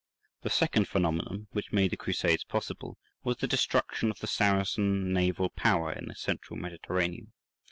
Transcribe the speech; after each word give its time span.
The 0.41 0.49
second 0.49 0.87
phenomenon 0.87 1.45
which 1.51 1.71
made 1.71 1.91
the 1.91 1.95
Crusades 1.95 2.43
possible 2.43 2.97
was 3.23 3.37
the 3.37 3.45
destruction 3.45 4.09
of 4.09 4.17
the 4.17 4.25
Saracen 4.25 5.13
naval 5.13 5.51
power 5.51 5.93
in 5.93 6.07
the 6.07 6.15
Central 6.15 6.57
Mediterranean. 6.57 7.33